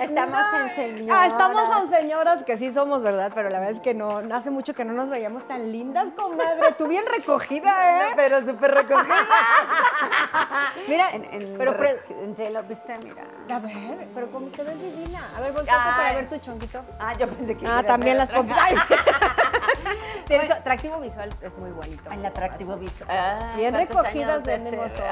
[0.00, 1.16] Estamos en señoras.
[1.20, 3.32] Ah, estamos en señoras que sí somos, ¿verdad?
[3.34, 6.72] Pero la verdad es que no, hace mucho que no nos veíamos tan lindas, comadre.
[6.76, 8.12] Tú bien recogida, ¿eh?
[8.16, 9.14] Pero súper recogida.
[10.88, 12.96] Mira, En, en, pero, pero- en J-Lo, ¿viste?
[12.98, 13.22] Mira.
[13.54, 15.20] a ver, pero como usted es divina.
[15.36, 16.82] A ver, voltea para ver tu chonquito.
[16.98, 18.56] Ah, yo pensé que Ah, también las otra pompis.
[20.26, 22.10] Tienes atractivo visual, es muy bonito.
[22.10, 23.10] El atractivo visual.
[23.10, 25.02] Ay, Bien ¿cuántos recogidas tenemos este-.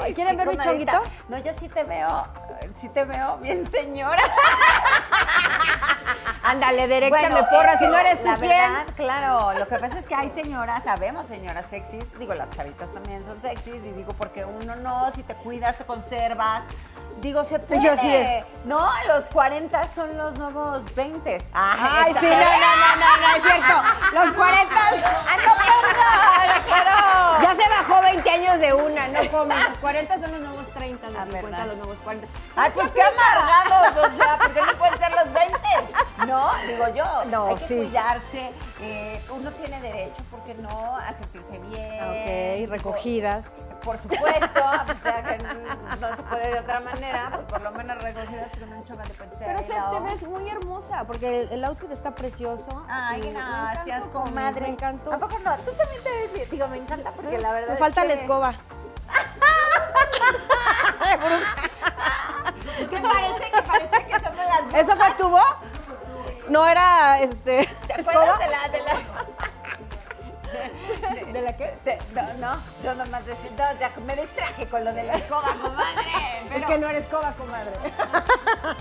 [0.00, 1.02] Ay, ¿Quieren ver mi chonguito?
[1.28, 2.26] No, yo sí te veo,
[2.76, 4.22] sí te veo bien señora.
[6.42, 7.78] Ándale, derecha, Bueno, me porra.
[7.78, 8.48] Si no eres tú, la ¿quién?
[8.50, 12.92] verdad, claro, lo que pasa es que hay señoras, sabemos señoras sexys, digo, las chavitas
[12.92, 16.62] también son sexys, y digo, porque uno no, si te cuidas, te conservas,
[17.22, 17.80] digo, se puede.
[17.82, 21.38] Yo de- No, los 40 son los nuevos 20.
[21.54, 23.82] Ay, sí, no, no, no, no, no, es cierto.
[24.14, 24.74] Los 40.
[24.76, 27.42] ¡Ah, no, perdón!
[27.42, 29.58] Ya se bajó 20 años de una, no comen.
[29.68, 31.66] Los 40 son los nuevos 30, los Ah, 50 ¿verdad?
[31.66, 32.26] los nuevos 40.
[32.56, 35.58] Ay, pues qué amargados, o sea, porque no pueden ser los 20.
[36.28, 37.76] No, digo yo, No, hay que sí.
[37.76, 38.52] cuidarse.
[38.80, 40.96] eh, uno tiene derecho, ¿por qué no?
[40.96, 42.04] A sentirse bien.
[42.04, 43.46] Ok, Digo, recogidas.
[43.84, 44.60] Por supuesto,
[44.98, 45.54] o sea, que no,
[46.08, 49.44] no se puede de otra manera, pues por lo menos recogidas con un chocolate de
[49.44, 52.84] Pero se, te ves muy hermosa, porque el, el outfit está precioso.
[52.88, 54.62] Ay, gracias, comadre.
[54.62, 55.12] Me encantó.
[55.12, 55.54] ¿A poco no?
[55.58, 56.50] Tú también te ves bien.
[56.50, 58.54] Digo, me encanta porque la verdad Me es falta que- la escoba.
[62.80, 65.40] Es que parece que parece que somos las ¿Eso fue tubo?
[66.48, 68.22] No era, este, ¿Te escoba.
[68.22, 68.92] acuerdas de la, de la,
[71.32, 71.74] ¿De la qué?
[71.84, 75.48] de- no, no, yo nomás decía, no, ya me distraje con lo de la escoba,
[75.60, 76.02] comadre.
[76.44, 77.72] Es Pero, que no eres escoba, comadre.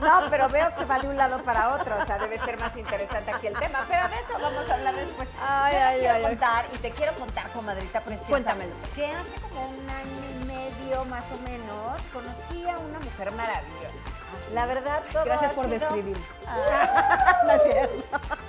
[0.01, 2.75] No, pero veo que va de un lado para otro, o sea, debe ser más
[2.78, 5.28] interesante aquí el tema, pero de eso vamos a hablar después.
[5.45, 6.23] Ay, Yo te ay, quiero ay.
[6.23, 8.29] contar, y te quiero contar, comadrita preciosa.
[8.29, 8.72] Cuéntamelo.
[8.95, 14.09] Que hace como un año y medio, más o menos, conocí a una mujer maravillosa.
[14.53, 16.17] La verdad, todo Gracias por sido- describir.
[16.47, 18.03] Ah, No es cierto.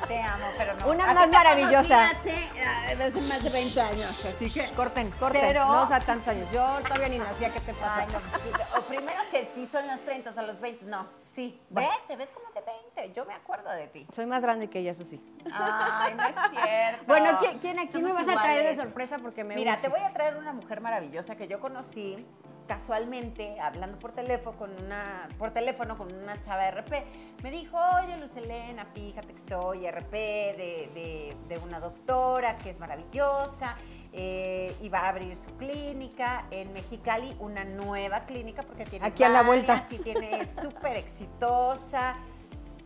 [0.06, 0.86] te amo, pero no.
[0.88, 2.10] Una más maravillosa.
[2.10, 2.34] Hace,
[2.64, 4.74] ah, desde más de 20 años, así que...
[4.74, 5.40] Corten, corten.
[5.40, 6.50] Pero- No, o sea, tantos años.
[6.52, 8.00] Yo todavía ni nacía, ¿qué te pasa?
[8.00, 11.60] Ay, no, o primero que sí son los 30 o los 20, no, sí.
[11.70, 11.88] ¿Ves?
[12.06, 12.60] Te ves como de
[12.96, 14.06] 20, yo me acuerdo de ti.
[14.12, 15.20] Soy más grande que ella, eso sí.
[15.52, 17.04] Ay, no es cierto.
[17.06, 18.76] Bueno, ¿quién, quién, a quién me Somos vas a traer de iguales.
[18.76, 19.18] sorpresa?
[19.18, 19.82] Porque me Mira, urge.
[19.82, 22.26] te voy a traer una mujer maravillosa que yo conocí
[22.66, 27.04] casualmente hablando por teléfono con una por teléfono con una chava RP.
[27.42, 32.70] Me dijo, "Oye, Luz Elena, fíjate que soy RP de, de- de una doctora que
[32.70, 33.76] es maravillosa."
[34.16, 39.24] eh, y va a abrir su clínica en Mexicali, una nueva clínica porque tiene Aquí
[39.24, 39.84] a la vuelta.
[39.90, 42.14] y tiene es súper exitosa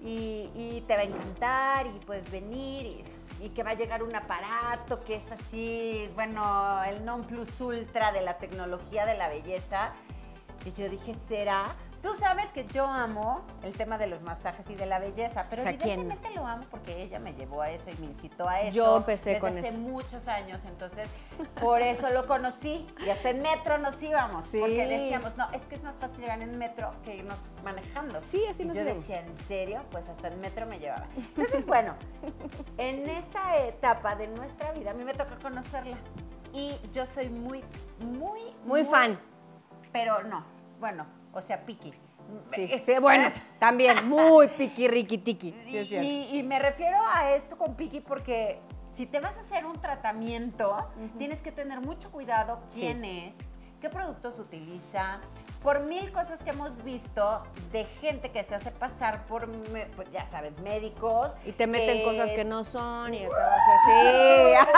[0.01, 3.05] y, y te va a encantar y puedes venir y,
[3.41, 8.13] y que va a llegar un aparato que es así, bueno, el non plus ultra
[8.13, 9.93] de la tecnología de la belleza.
[10.65, 11.75] Y yo dije, ¿será?
[12.03, 15.63] Tú sabes que yo amo el tema de los masajes y de la belleza, pero
[15.63, 15.99] O sea, ¿quién?
[16.01, 18.73] evidentemente lo amo porque ella me llevó a eso y me incitó a eso.
[18.75, 19.79] Yo empecé desde con hace eso.
[19.79, 21.09] muchos años, entonces
[21.61, 24.61] por eso lo conocí y hasta en metro nos íbamos, Sí.
[24.61, 28.21] porque decíamos, no, es que es más fácil llegar en metro que irnos manejando.
[28.21, 29.01] Sí, así y nos yo íbamos.
[29.01, 29.83] decía, ¿en serio?
[29.91, 31.07] Pues hasta en metro me llevaba.
[31.17, 31.95] Entonces, bueno,
[32.77, 35.97] en esta etapa de nuestra vida a mí me toca conocerla
[36.55, 37.65] y yo soy muy,
[38.01, 39.19] muy, Muy fan.
[39.93, 40.45] Pero no,
[40.79, 41.93] bueno, o sea, piqui.
[42.55, 43.29] Sí, Eh, sí, bueno,
[43.59, 45.55] también muy piqui, riqui, tiqui.
[45.67, 48.61] Sí, y, y me refiero a esto con Piqui porque
[48.95, 53.39] si te vas a hacer un tratamiento, tienes que tener mucho cuidado quién es,
[53.81, 55.21] qué productos utiliza,
[55.63, 59.49] por mil cosas que hemos visto de gente que se hace pasar por,
[59.97, 61.31] pues, ya sabes, médicos.
[61.45, 64.69] Y te meten cosas que no son y acabas así.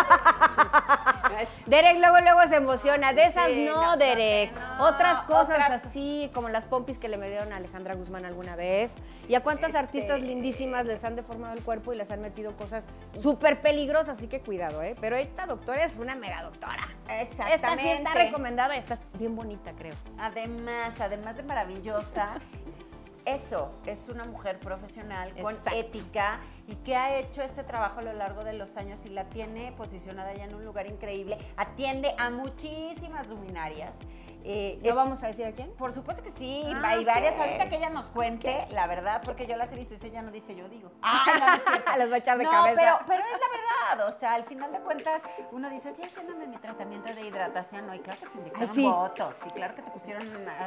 [1.66, 3.12] Derek luego luego se emociona.
[3.12, 4.52] De esas Sí, no, no, Derek.
[4.58, 4.86] no.
[4.88, 8.96] Otras cosas Otras- así, como las pompis que le dieron a Alejandra Guzmán alguna vez.
[9.28, 12.56] ¿Y a cuántas Este- artistas lindísimas les han deformado el cuerpo y les han metido
[12.56, 12.86] cosas
[13.18, 14.16] súper peligrosas?
[14.16, 14.94] Así que cuidado, ¿eh?
[15.00, 16.82] Pero esta doctora es una mega doctora.
[17.08, 17.92] Esta sí Exactamente.
[17.94, 19.94] está recomendada, está bien bonita, creo.
[20.18, 20.69] Además,
[21.00, 22.34] además de maravillosa,
[23.24, 25.78] eso es una mujer profesional con Exacto.
[25.78, 29.24] ética y que ha hecho este trabajo a lo largo de los años y la
[29.24, 31.38] tiene posicionada ya en un lugar increíble.
[31.56, 33.96] Atiende a muchísimas luminarias.
[34.42, 35.70] Eh, ¿No es- vamos a decir a quién?
[35.72, 37.38] por supuesto que sí, Ah, hay varias.
[37.38, 40.30] Ahorita que ella nos cuente, la verdad, porque yo las he visto y ella no
[40.30, 40.90] dice, yo digo.
[41.02, 41.52] Ay, no, no.
[41.98, 42.74] Las va a echar de no, cabeza.
[42.80, 43.59] Pero, pero es la verdad,
[44.06, 45.22] o sea, al final de cuentas,
[45.52, 48.74] uno dice, sí, haciéndome mi tratamiento de hidratación, no, y claro que te inyectaron Ay,
[48.74, 48.84] sí.
[48.84, 50.22] botox, y claro que te pusieron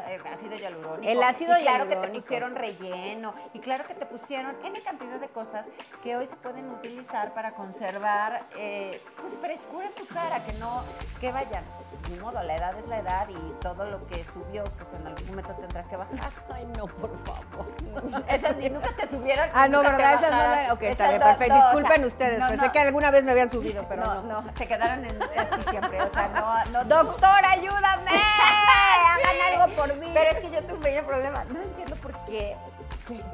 [0.07, 1.09] eh, ácido hialurónico.
[1.09, 5.19] El ácido y claro que te pusieron relleno, y claro que te pusieron N cantidad
[5.19, 5.69] de cosas
[6.03, 10.83] que hoy se pueden utilizar para conservar, eh, pues, frescura en tu cara, que no,
[11.19, 11.63] que vayan.
[12.09, 15.27] ni modo, la edad es la edad y todo lo que subió, pues en algún
[15.27, 16.31] momento tendrá que bajar.
[16.53, 18.23] Ay, no, por favor.
[18.27, 19.49] Esas ni nunca te subieron.
[19.53, 20.13] Ah, no, ¿verdad?
[20.15, 20.73] Esas no.
[20.73, 21.55] Ok, está bien, perfecto.
[21.55, 22.43] Disculpen ustedes.
[22.43, 24.41] Pensé que alguna vez me habían subido, pero no, no.
[24.43, 26.85] no, se quedaron en así siempre, o sea, no, no.
[27.03, 28.11] Doctor, ayúdame.
[28.11, 30.11] Hagan algo por mí.
[30.13, 31.43] Pero es que yo tuve un pequeño problema.
[31.45, 32.55] No entiendo por qué,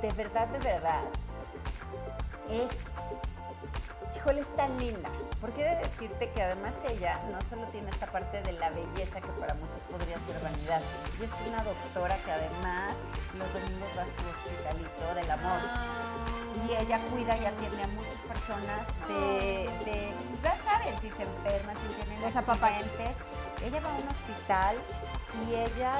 [0.01, 1.01] de verdad, de verdad,
[2.50, 2.69] es,
[4.15, 5.09] híjole, es tan linda.
[5.41, 9.31] Porque de decirte que además ella no solo tiene esta parte de la belleza que
[9.41, 10.81] para muchos podría ser vanidad,
[11.19, 12.94] y es una doctora que además
[13.38, 16.08] los domingos va a su hospitalito del amor.
[16.67, 20.13] Y ella cuida y atiende a muchas personas de, de
[20.44, 23.15] ya saben, si se enferman, si tienen Los accidentes.
[23.63, 24.77] Ella va a un hospital
[25.45, 25.94] y ella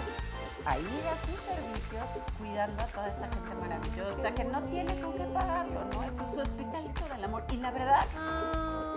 [0.66, 5.24] ahí da sus servicios cuidando a toda esta gente maravillosa que no tiene con qué
[5.26, 6.04] pagarlo, ¿no?
[6.04, 7.44] Eso es su hospitalito del amor.
[7.52, 8.06] Y la verdad,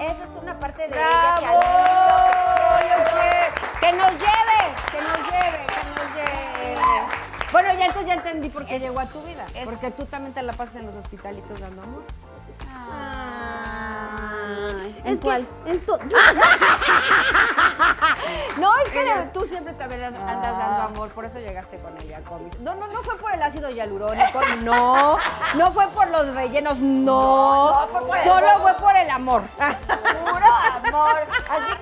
[0.00, 1.46] eso es una parte de ella que
[3.06, 3.50] lleve,
[3.80, 5.61] que nos lleve, que nos lleve.
[7.52, 9.44] Bueno, ya entonces ya entendí por qué Es- llegó a tu vida.
[9.54, 12.02] es- Porque tú también te la pasas en los hospitalitos dando amor.
[12.74, 15.46] Ay, Es ¿en cuál?
[15.64, 15.98] que en tu-
[18.58, 22.20] No, es que de- tú siempre también andas dando amor, por eso llegaste con ella,
[22.28, 22.58] comis.
[22.60, 25.18] No, no, no fue por el ácido hialurónico, no.
[25.54, 27.72] No fue por los rellenos, no.
[27.72, 29.42] No, no, fue por el Solo fue por el amor.
[29.42, 30.46] puro
[30.88, 31.26] amor.
[31.50, 31.76] Así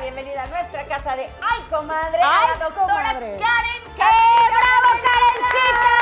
[0.00, 3.38] bienvenida a nuestra casa de Ay, comadre, a Ay, la doctora comadre.
[3.38, 4.50] Karen ¡Eh, Castillo.
[4.50, 5.94] bravo, Karencita!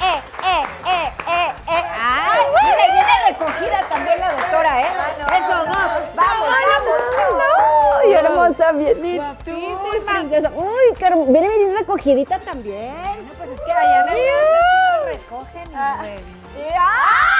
[0.00, 1.84] ¡Eh, eh, eh, eh, eh!
[2.00, 2.40] ¡Ay!
[2.62, 4.86] Y viene recogida también la doctora, ¿eh?
[5.26, 6.48] Ah, Eso, no, ¡Vamos, vamos!
[8.02, 9.16] ¡Ay, hermosa, bien!
[9.16, 10.50] Guapísima, princesa.
[10.54, 13.26] Uy, qué viene bien recogidita también.
[13.26, 17.31] No, pues es que allá en el recogen y Ah.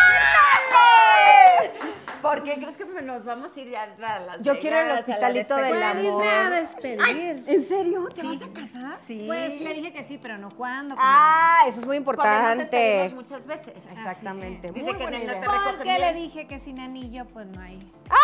[2.23, 5.09] ¿Por qué crees que nos vamos a ir ya a las Yo quiero el Vegas,
[5.09, 6.25] a la hospitalito del amor.
[6.27, 7.45] a despedir.
[7.47, 8.09] ¿En serio?
[8.15, 8.99] ¿Te vas a casar?
[9.05, 9.25] Sí.
[9.27, 10.95] Pues le dije que sí, pero no cuándo.
[10.99, 13.11] Ah, eso es muy importante.
[13.15, 13.75] muchas veces.
[13.93, 14.71] Exactamente.
[14.73, 15.51] Dice Muy que buena en el no idea.
[15.51, 16.15] te Porque le bien.
[16.17, 17.77] dije que sin anillo, pues no hay.
[18.07, 18.17] Esa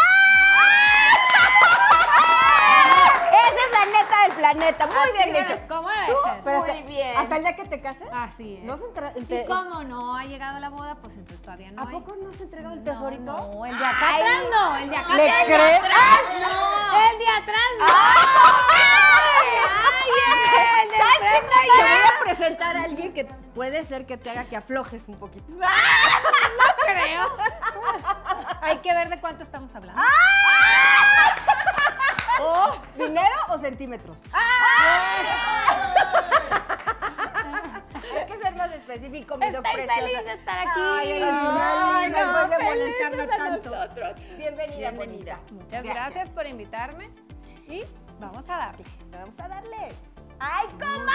[4.39, 4.87] planeta.
[4.87, 5.59] Muy Así bien hecho.
[5.69, 6.41] ¿Cómo debe ser?
[6.45, 7.17] Pero Muy hasta, bien.
[7.17, 8.09] ¿Hasta el día que te cases?
[8.13, 8.65] Así es.
[8.65, 8.85] ¿No se
[9.17, 11.93] Y te- como no ha llegado la boda, pues entonces todavía no ¿A hay.
[11.93, 13.23] poco no se ha entregado el No, tesorito?
[13.33, 14.23] No, el de acá Ay.
[14.23, 15.45] atrás no, el de acá ¿Le atrás.
[15.47, 15.81] crees?
[16.41, 17.87] No, el de atrás no.
[19.41, 21.69] Ay, el de ¿Sabes enfrente qué?
[21.77, 23.25] Te voy a presentar a alguien que
[23.55, 25.53] puede ser que te haga que aflojes un poquito.
[26.87, 27.37] creo.
[28.63, 30.01] Hay que ver de cuánto estamos hablando.
[32.41, 34.23] ¿O dinero o centímetros?
[38.19, 40.01] Hay que ser más específico, mi doc Estoy preciosa.
[40.07, 40.81] feliz de estar aquí.
[40.81, 43.71] Ay, eres una Ay, linda, no, después de felices tanto.
[43.71, 44.15] nosotros.
[44.37, 45.37] Bienvenida, Bienvenida.
[45.37, 45.65] bonita.
[45.65, 46.29] Muchas gracias.
[46.31, 47.11] por invitarme
[47.67, 47.85] y
[48.19, 48.85] vamos a darle.
[49.13, 49.89] Vamos a darle.
[50.41, 51.13] ¡Ay, Alguno,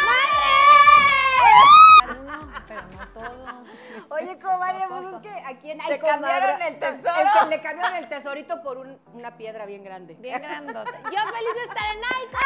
[2.67, 3.63] pero no todo.
[4.09, 7.19] Oye, comadre, pues es que aquí en Te cambiaron el tesoro.
[7.19, 10.15] El que le cambiaron el tesorito por un- una piedra bien grande.
[10.19, 10.91] Bien grandota.
[11.03, 12.39] Yo feliz de estar en Icon.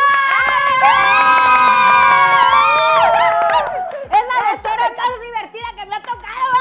[4.09, 6.53] Es la doctora más divertida que me ha tocado.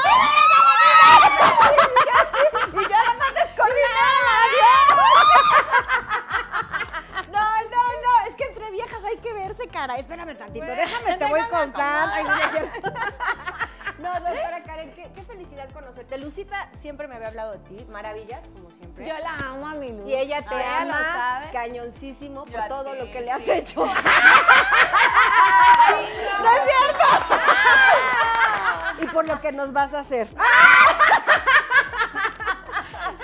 [2.73, 4.33] Y yo la más descoordinada.
[7.31, 9.95] No, no, no, es que entre viejas hay que verse, cara.
[9.95, 12.13] Espérame tantito, déjame, te voy contando.
[12.13, 12.91] Ay, no es cierto.
[15.57, 16.17] Felicidad conocerte.
[16.17, 19.07] Lucita siempre me había hablado de ti, maravillas, como siempre.
[19.07, 20.07] Yo la amo a mi Luz.
[20.07, 23.51] y ella te ama cañoncísimo Yo por todo ti, lo que le has sí.
[23.51, 23.85] hecho.
[23.85, 23.91] ¡No
[26.53, 27.05] es cierto!
[29.01, 30.27] y por lo que nos vas a hacer.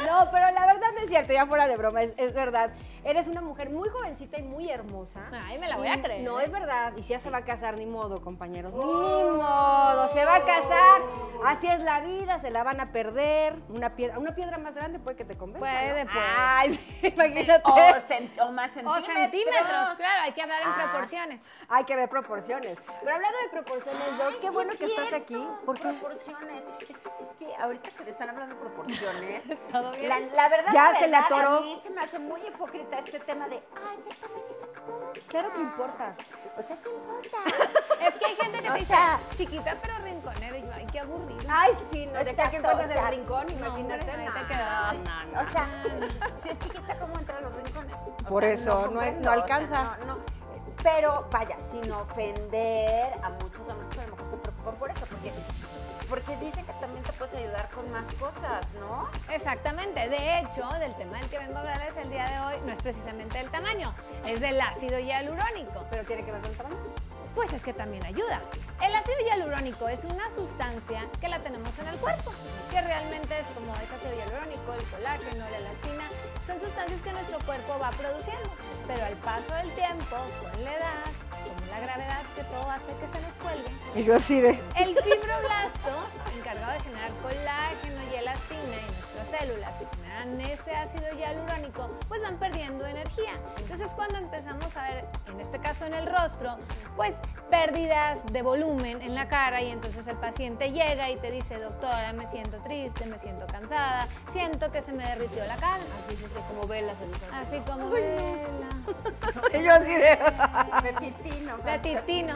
[0.05, 2.71] No, pero la verdad no es cierto, ya fuera de broma, es, es verdad.
[3.05, 5.27] Eres una mujer muy jovencita y muy hermosa.
[5.45, 6.21] Ay, me la voy a creer.
[6.23, 10.07] No es verdad, y si ya se va a casar, ni modo, compañeros, ni modo,
[10.09, 11.01] se va a casar.
[11.45, 13.55] Así es la vida, se la van a perder.
[13.69, 15.59] Una piedra, una piedra más grande puede que te convenza.
[15.59, 16.11] Puede, ¿no?
[16.11, 16.25] puede.
[16.37, 17.61] Ay, sí, imagínate.
[17.65, 17.75] O,
[18.07, 19.05] cent- o más O centímetros.
[19.05, 20.89] centímetros, claro, hay que hablar en Ah.
[20.89, 21.41] proporciones.
[21.69, 22.81] Hay que ver proporciones.
[23.01, 25.47] Pero hablando de proporciones, Dos, qué sí bueno es que estás aquí.
[25.65, 26.63] Por proporciones.
[26.79, 30.07] Es que sí, es que ahorita que le están hablando de proporciones, ¿Todo bien?
[30.09, 31.57] La, la verdad, Ya la se le verdad, atoró.
[31.57, 35.19] A mí se me hace muy hipócrita este tema de, ay, ya también no importa.
[35.27, 36.15] Claro que importa.
[36.57, 37.37] O sea, sí importa.
[38.07, 40.57] Es que hay gente que O te dice, sea- chiquita pero rinconera.
[40.57, 41.45] Y yo, ay, qué aburrido.
[41.47, 44.05] Ay, sí, no sé qué Exacto, encuentras o en el sea, rincón, no, imagínate.
[44.05, 44.47] no.
[44.47, 44.95] quedas.
[44.95, 45.83] No, no, O sea,
[46.43, 47.97] si es chiquita, ¿cómo entra a los rincones?
[48.25, 49.97] O Por sea, eso, no no o sea, alcanza.
[49.99, 50.17] no, no.
[50.83, 55.05] Pero vaya, sin ofender a muchos hombres que a lo mejor se preocupan por eso,
[55.05, 55.31] porque,
[56.13, 59.09] porque dicen que también te puedes ayudar con más cosas, ¿no?
[59.33, 60.09] Exactamente.
[60.09, 62.83] De hecho, del tema del que vengo a hablarles el día de hoy no es
[62.83, 63.91] precisamente el tamaño,
[64.23, 65.83] es del ácido hialurónico.
[65.89, 66.77] Pero tiene que ver con el tamaño.
[67.33, 68.41] Pues es que también ayuda.
[68.79, 72.31] El ácido hialurónico es una sustancia que la tenemos en el cuerpo,
[72.69, 76.09] que realmente es como el ácido hialurónico, el colágeno, la elastina,
[76.45, 78.51] son sustancias que nuestro cuerpo va produciendo,
[78.85, 81.09] pero al paso del tiempo, con la edad,
[81.43, 84.49] como la gravedad que todo hace que se nos cuelgue, Y yo así de.
[84.75, 86.07] el fibroblasto,
[86.37, 92.21] encargado de generar colágeno y elastina en nuestras células que generan ese ácido hialurónico, pues
[92.21, 93.33] van perdiendo energía.
[93.57, 96.57] Entonces cuando empezamos a ver, en este caso en el rostro,
[96.95, 97.13] pues
[97.49, 102.13] pérdidas de volumen en la cara y entonces el paciente llega y te dice, doctora,
[102.13, 105.83] me siento triste, me siento cansada, siento que se me derritió la cara.
[106.05, 106.95] Así, sí, sí, como velas
[107.31, 108.69] Así como vela.
[109.53, 110.17] Y yo así de.
[110.83, 111.57] De titino.
[111.57, 112.33] de titino.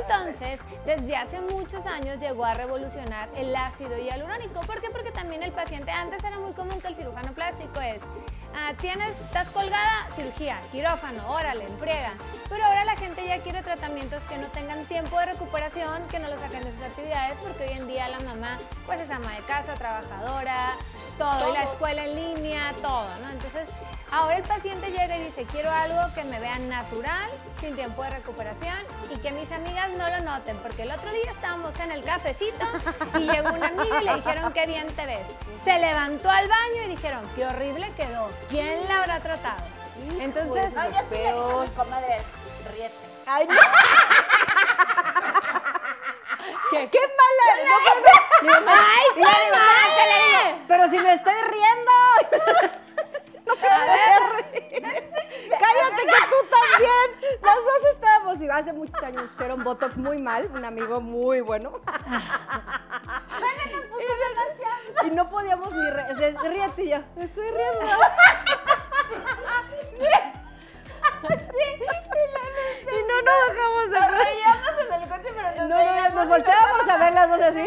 [0.00, 4.60] Entonces, desde hace muchos años llegó a revolucionar el ácido hialurónico.
[4.60, 4.90] ¿Por qué?
[4.90, 8.00] Porque también el paciente, antes era muy común que el cirujano plástico es,
[8.54, 12.14] ah, tienes, estás colgada, cirugía, quirófano, órale, en friega.
[12.48, 16.28] Pero ahora la gente ya quiere tratamientos que no tengan tiempo de recuperación, que no
[16.28, 19.42] lo saquen de sus actividades, porque hoy en día la mamá, pues es ama de
[19.42, 20.70] casa, trabajadora,
[21.18, 23.30] todo, y la escuela en línea, todo, ¿no?
[23.30, 23.68] Entonces,
[24.10, 28.10] ahora el paciente llega y dice, quiero algo que me vea natural, sin tiempo de
[28.10, 28.76] recuperación
[29.10, 32.66] y que mis amigas no lo noten, porque el otro día estábamos en el cafecito
[33.18, 35.26] y llegó una amiga y le dijeron, qué bien te ves.
[35.64, 39.64] Se levantó al baño y dijeron, qué horrible quedó, ¿quién la habrá tratado?
[40.20, 42.16] Entonces, No, yo sí le dije a mi comadre,
[42.72, 42.94] ríete.
[43.26, 43.54] Ay, no.
[46.70, 47.44] ¿Qué, qué mala.
[48.42, 50.64] No, ¡Ay, digo, cálmate!
[50.68, 51.92] Pero si me estoy riendo.
[53.62, 54.22] A ver,
[55.48, 57.38] Cállate que tú también.
[57.42, 61.72] Las dos estábamos, y hace muchos años pusieron Botox muy mal, un amigo muy bueno.
[65.04, 67.86] Y no podíamos ni re- o sea, ríete y yo, me estoy riendo.
[72.90, 74.24] Y no nos dejamos de reír.
[74.24, 77.64] Reíamos en el coche, pero No, no, no, nos volteábamos a ver las dos así.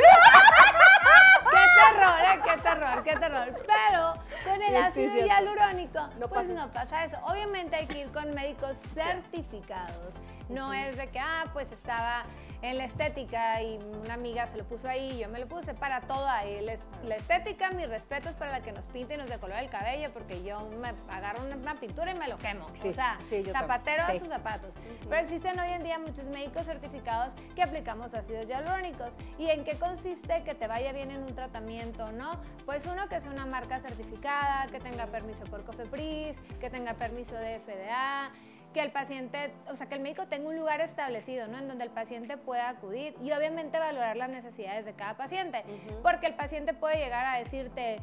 [1.51, 2.39] ¡Qué terror, eh!
[2.43, 3.53] ¡Qué terror, qué terror!
[3.67, 4.13] Pero
[4.45, 6.53] con el sí, ácido hialurónico, No pues pasa.
[6.53, 7.17] no pasa eso.
[7.23, 10.13] Obviamente hay que ir con médicos certificados.
[10.49, 12.23] No es de que, ah, pues estaba
[12.61, 16.01] en la estética y una amiga se lo puso ahí, yo me lo puse para
[16.01, 16.61] todo ahí.
[16.61, 19.69] La, es- la estética, mis respetos para la que nos pinte y nos decolora el
[19.69, 22.67] cabello, porque yo me agarro una, una pintura y me lo quemo.
[22.75, 24.75] Sí, o sea, sí, zapatero a sus zapatos.
[25.09, 29.13] Pero existen hoy en día muchos médicos certificados que aplicamos ácidos hialurónicos.
[29.39, 32.39] ¿Y en qué consiste que te vaya bien en un tratamiento, no?
[32.65, 37.35] Pues uno que sea una marca certificada, que tenga permiso por COFEPRIS, que tenga permiso
[37.35, 38.31] de FDA,
[38.73, 41.57] que el paciente, o sea, que el médico tenga un lugar establecido, ¿no?
[41.57, 45.63] En donde el paciente pueda acudir y obviamente valorar las necesidades de cada paciente.
[46.01, 47.97] Porque el paciente puede llegar a decirte,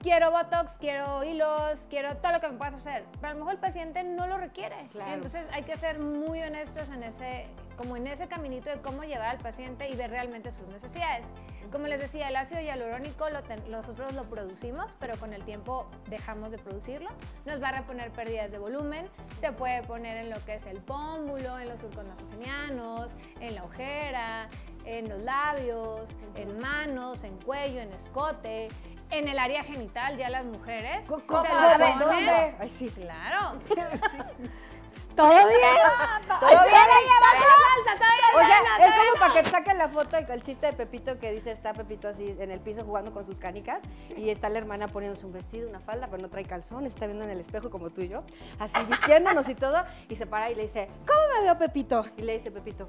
[0.00, 3.04] quiero Botox, quiero hilos, quiero todo lo que me puedas hacer.
[3.20, 4.76] Pero a lo mejor el paciente no lo requiere.
[4.92, 5.12] Claro.
[5.12, 9.28] Entonces hay que ser muy honestos en ese, como en ese caminito de cómo llevar
[9.28, 11.26] al paciente y ver realmente sus necesidades.
[11.70, 15.88] Como les decía, el ácido hialurónico lo ten- nosotros lo producimos, pero con el tiempo
[16.08, 17.08] dejamos de producirlo.
[17.44, 19.08] Nos va a reponer pérdidas de volumen.
[19.40, 23.62] Se puede poner en lo que es el pómulo, en los surcos nasogenianos, en la
[23.62, 24.48] ojera,
[24.84, 28.66] en los labios, en manos, en cuello, en escote,
[29.10, 31.06] en el área genital ya las mujeres.
[31.06, 31.24] ¿Cómo?
[31.26, 31.98] ponen.
[31.98, 32.54] ¿dónde?
[32.58, 32.88] Ay, sí.
[32.88, 33.56] Claro.
[35.16, 35.60] ¿Todo bien?
[36.28, 36.80] ¿Todo bien?
[37.84, 39.20] falta, todavía O sea, no, es como no.
[39.20, 42.08] para que saquen la foto y con el chiste de Pepito que dice está Pepito
[42.08, 43.82] así en el piso jugando con sus canicas
[44.16, 47.24] y está la hermana poniéndose un vestido, una falda, pero no trae calzones, está viendo
[47.24, 48.22] en el espejo como tú y yo,
[48.58, 52.04] así vistiéndonos y todo, y se para y le dice, ¿cómo me veo Pepito?
[52.16, 52.88] Y le dice Pepito,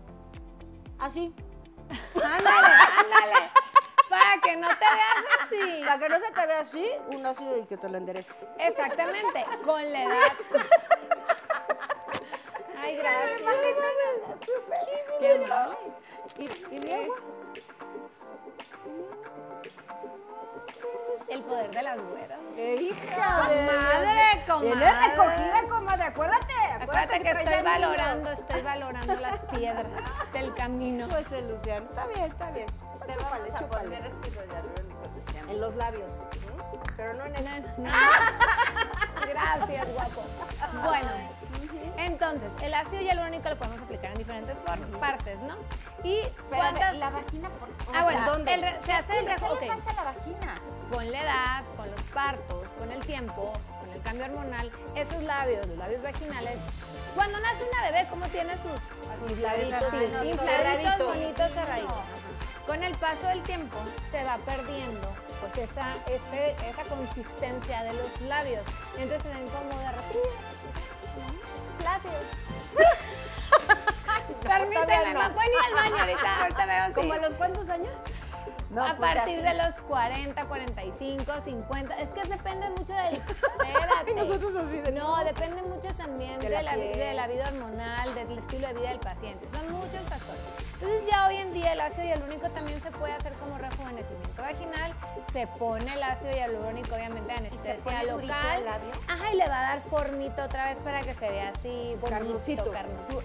[0.99, 1.33] así.
[2.15, 3.51] Ándale, ándale.
[4.11, 5.81] Para que no te veas así.
[5.85, 8.33] Para que no se te vea así, un ácido y que te lo enderece.
[8.59, 10.31] Exactamente, con la edad.
[12.83, 13.41] Ay, gracias.
[15.19, 15.45] Qué.
[16.37, 17.15] ¿Y, y mi agua?
[21.29, 22.39] El poder de las güeras.
[22.55, 24.67] ¡Qué hija Comadre, comadre.
[24.67, 26.53] Viene recogida, comadre, acuérdate.
[26.81, 29.87] Acuérdate que traes estoy valorando, estoy valorando las piedras
[30.33, 31.07] del camino.
[31.07, 32.67] Pues el Luciano, está bien, está bien.
[33.07, 33.83] Chúpale, vamos a chúpale.
[33.89, 34.11] poner
[35.15, 35.51] Luciana.
[35.51, 36.13] En los labios.
[36.13, 36.79] ¿eh?
[36.97, 37.63] Pero no en el...
[37.77, 39.27] No, no.
[39.29, 40.23] Gracias, guapo.
[40.83, 41.09] Bueno,
[41.97, 45.55] entonces, el ácido hialurónico lo podemos aplicar en diferentes formas, partes, ¿no?
[46.03, 46.95] Y cuántas...
[46.95, 48.53] ¿y la vagina por o Ah, bueno, ¿dónde?
[48.53, 50.55] el se hace el ¿Qué le pasa a la vagina?
[50.91, 55.65] con la edad, con los partos, con el tiempo, con el cambio hormonal, esos labios,
[55.67, 56.59] los labios vaginales,
[57.15, 58.71] Cuando nace una bebé, ¿cómo tiene sus,
[59.19, 59.43] sus Sí,
[60.13, 60.23] ¿no?
[60.25, 61.50] infladitos, bonitos,
[62.91, 63.77] el paso del tiempo
[64.11, 65.07] se va perdiendo
[65.39, 68.63] pues esa, ese- esa consistencia de los labios.
[68.97, 70.27] Entonces se ven como derretidos,
[71.79, 72.25] flácidos.
[74.43, 75.19] Permíteme, no.
[75.21, 75.25] ir
[75.67, 76.93] al baño ahorita, ahorita veo así.
[76.93, 77.97] ¿Como a los cuántos años?
[78.71, 81.97] No, a pues, partir de los 40, 45, 50.
[81.99, 83.15] Es que depende mucho del.
[83.15, 84.15] Espérate.
[84.15, 86.93] nosotros así de- No, depende mucho también De de, la piel.
[86.93, 89.45] de la vida hormonal, del estilo de vida del paciente.
[89.51, 90.41] Son muchos factores.
[90.73, 94.91] Entonces, ya hoy en día el ácido hialurónico también se puede hacer como rejuvenecimiento vaginal.
[95.31, 98.65] Se pone el ácido hialurónico, obviamente, de ¿Y se pone anestesia local.
[98.65, 98.91] labio?
[99.07, 102.09] Ajá, y le va a dar formito otra vez para que se vea así bonito,
[102.09, 102.71] carnosito.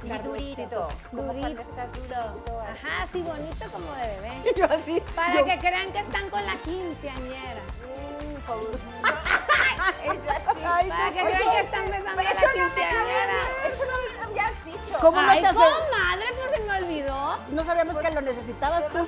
[0.05, 0.87] Y durito.
[1.11, 1.63] Como Durito.
[1.63, 2.15] estás durito.
[2.15, 2.87] así.
[2.87, 4.33] Ajá, así bonito como de bebé.
[4.57, 5.03] Yo así.
[5.15, 7.61] Para yo- que crean que están con la quinceañera.
[7.63, 8.47] Mm.
[10.69, 13.01] Ay, Para no, que oye, crean que están besando a la Eso no me quinceañera.
[13.01, 14.95] habías, eso no me habías dicho.
[15.01, 17.21] ¿Cómo no Ay, te hace- comadre, pues se me olvidó.
[17.51, 18.99] No sabíamos que lo necesitabas tú.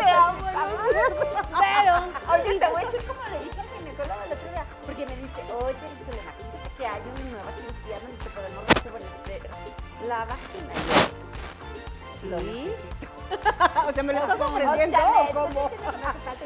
[0.00, 0.34] Pero,
[2.32, 5.16] Oye, te voy a decir como le dije al ginecólogo el otro día, porque me
[5.16, 9.40] dice, oye, Selena, fíjate que hay una nueva cirugía donde te podemos rejuvenecer
[10.08, 10.72] la vagina.
[10.74, 10.76] Y
[12.24, 12.44] yo, Lo ¿Sí?
[12.46, 13.03] necesito.
[13.88, 15.66] o sea, ¿me lo estás O ofreciendo sea, o me- cómo?
[15.68, 16.44] estoy que no hace falta.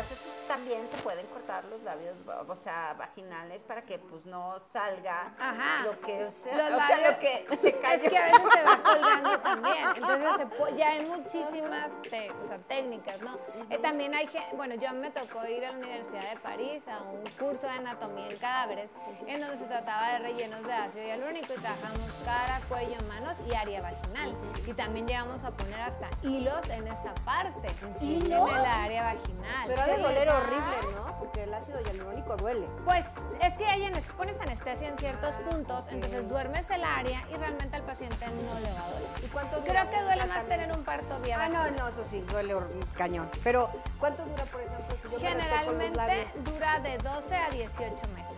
[0.00, 2.16] Es que también se pueden cortar los labios,
[2.48, 5.84] o sea, vaginales para que pues no salga Ajá.
[5.84, 8.02] lo que, o sea, Los o sea, labios- lo que se cayó.
[8.04, 9.76] es que a veces se va colgando también.
[9.94, 10.28] Entonces,
[10.68, 13.38] se ya hay muchísimas te- o sea, técnicas, ¿no?
[13.70, 16.98] Eh, también hay gente, bueno, yo me tocó ir a la Universidad de París a
[17.02, 18.90] un curso de anatomía en cadáveres,
[19.26, 23.54] en donde se trataba de rellenos de ácido hialurónico y trabajamos cara, cuello, manos y
[23.54, 24.34] área vaginal.
[24.66, 27.68] Y también llegamos a poner hasta hilos en esa parte,
[28.00, 28.48] ¿Hilos?
[28.50, 29.66] en el área vaginal.
[29.66, 31.18] Pero ha de doler horrible, ¿no?
[31.18, 32.66] Porque el ácido hialurónico duele.
[32.84, 33.04] Pues
[33.40, 37.82] es que hay pones anestesia en ciertos puntos, entonces duermes el área y realmente al
[37.82, 39.24] paciente no le va a doler.
[39.24, 42.04] ¿Y cuánto dura Creo que duele más tener un parto vía Ah, no, no, eso
[42.04, 42.54] sí, duele
[42.96, 43.28] cañón.
[43.42, 46.44] Pero, ¿cuánto dura, por ejemplo, si yo me retoco los Generalmente labios?
[46.44, 48.36] dura de 12 a 18 meses.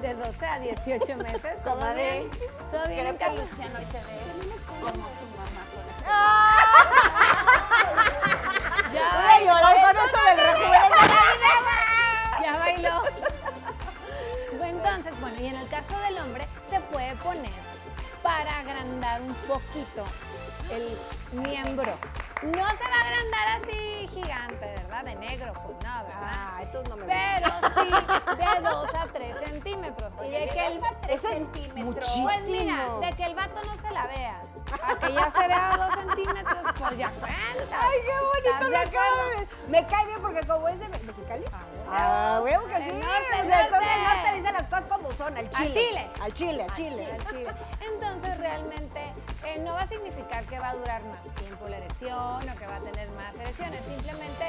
[0.00, 2.30] De 12 a 18 meses, todo Comadre, bien.
[2.70, 3.40] Todo bien en Creo que?
[3.40, 4.02] Luciano hoy te ve
[4.80, 6.06] como su mamá con este-
[8.92, 11.74] Ya Voy a llorar con esto del rejuvenecimiento.
[12.42, 12.96] ya bailó.
[14.64, 17.50] Entonces, bueno, y en el caso del hombre se puede poner
[18.22, 20.04] para agrandar un poquito
[20.70, 20.98] el
[21.32, 21.96] miembro.
[22.42, 25.04] No se va a agrandar así gigante, ¿verdad?
[25.04, 26.30] De negro, pues no, ¿verdad?
[26.32, 27.06] Ah, estos no me.
[27.06, 27.88] Pero sí
[28.36, 29.75] de 2 a 3 centímetros.
[30.26, 31.84] Y de que el, Eso es centímetros.
[31.84, 32.24] muchísimo.
[32.24, 34.42] pues mira, de que el vato no se la vea.
[34.82, 37.78] A que ya se vea 2 centímetros, pues ya cuenta.
[37.80, 39.48] Ay, qué bonito de ver.
[39.68, 41.44] Me cae bien porque como es de Me- Mexicali.
[41.52, 42.88] Ah, Ah, huevo que El sí.
[42.96, 44.16] norte, o el sea, entonces el norte.
[44.22, 45.70] norte dice las cosas como son, al Al chile.
[45.72, 46.10] chile.
[46.22, 47.08] Al chile, al chile.
[47.12, 47.50] al chile.
[47.80, 49.12] Entonces realmente
[49.44, 52.14] eh, no va a significar que va a durar más tiempo la erección
[52.48, 53.80] o que va a tener más erecciones.
[53.86, 54.48] Simplemente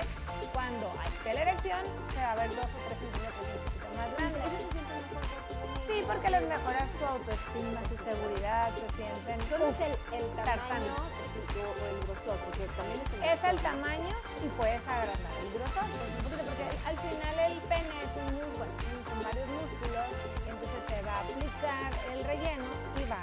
[0.53, 1.79] cuando esté la erección
[2.13, 5.46] se va a ver dos o tres centímetros un poquito más grande.
[5.87, 9.39] Sí, porque les mejora su autoestima, su seguridad, se sienten.
[9.39, 13.71] Es el, el tamaño o, el grosor, porque también es el Es el grosor.
[13.71, 15.87] tamaño y puedes agrandar el grosor,
[16.27, 18.67] porque al final el pene es un músculo,
[19.07, 20.07] con varios músculos,
[20.43, 22.67] entonces se va a aplicar el relleno
[22.99, 23.21] y va,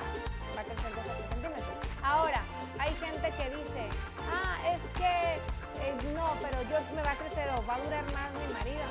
[0.56, 1.76] va a crecer 2 a 3 centímetros.
[2.02, 2.40] Ahora,
[2.78, 3.82] hay gente que dice,
[4.32, 5.36] ah, es que
[5.84, 8.88] eh, no, pero yo me va a crecer o va a durar más mi marido.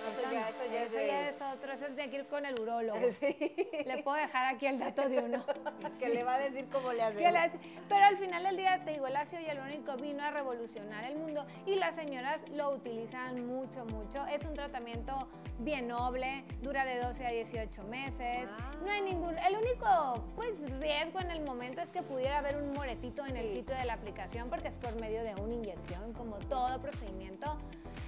[0.00, 0.08] No,
[0.50, 2.98] eso ya es eso de- ya es otro, eso es de ir con el urólogo.
[3.20, 3.56] Sí.
[3.86, 5.44] Le puedo dejar aquí el dato de uno.
[5.98, 7.18] que le va a decir cómo le hace.
[7.18, 7.52] Que las-
[7.88, 11.46] pero al final del día, te digo, el ácido hialurónico vino a revolucionar el mundo
[11.66, 14.26] y las señoras lo utilizan mucho, mucho.
[14.26, 18.48] Es un tratamiento bien noble, dura de 12 a 18 meses.
[18.58, 18.72] Ah.
[18.84, 19.36] No hay ningún...
[19.38, 23.48] El único pues, riesgo en el momento es que pudiera haber un moretito en el
[23.50, 23.56] Sí.
[23.58, 27.58] sitio de la aplicación porque es por medio de una inyección, como todo procedimiento.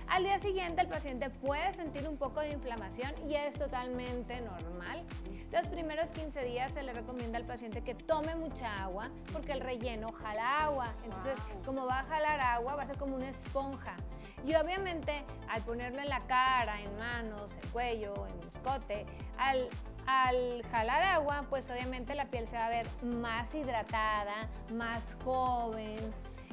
[0.08, 5.04] Al día siguiente el paciente puede sentir un poco de inflamación y es totalmente normal.
[5.50, 9.60] Los primeros 15 días se le recomienda al paciente que tome mucha agua porque el
[9.60, 10.92] relleno jala agua.
[11.04, 13.96] Entonces, como va a jalar agua, va a ser como una esponja.
[14.44, 19.06] Y obviamente, al ponerlo en la cara, en manos, en cuello, en escote,
[19.38, 19.68] al,
[20.06, 25.98] al jalar agua, pues obviamente la piel se va a ver más hidratada, más joven.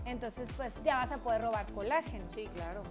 [0.06, 2.26] Entonces, pues ya vas a poder robar colágeno.
[2.34, 2.84] Sí, claro.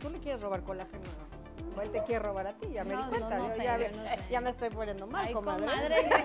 [0.00, 1.02] ¿Tú le quieres robar colágeno?
[1.04, 1.76] no?
[1.76, 2.68] ¿O él te quiere robar a ti?
[2.72, 3.28] Ya me No, di cuenta.
[3.36, 3.64] no, no yo sé,
[4.30, 5.64] ya, me estoy poniendo mal, Ay, comadre.
[5.66, 6.10] comadre.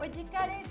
[0.00, 0.62] Oye, Karen,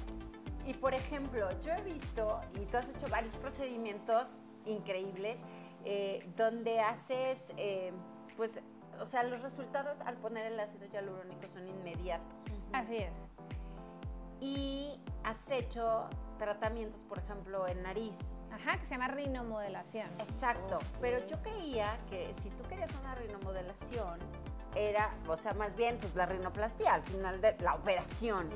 [0.65, 5.41] y por ejemplo, yo he visto, y tú has hecho varios procedimientos increíbles,
[5.85, 7.91] eh, donde haces, eh,
[8.35, 8.61] pues,
[8.99, 12.37] o sea, los resultados al poner el ácido hialurónico son inmediatos.
[12.73, 13.11] Así es.
[14.39, 18.17] Y has hecho tratamientos, por ejemplo, en nariz.
[18.51, 20.09] Ajá, que se llama rinomodelación.
[20.19, 24.19] Exacto, pero yo creía que si tú querías una rinomodelación,
[24.75, 28.49] era, o sea, más bien, pues la rinoplastía al final de la operación.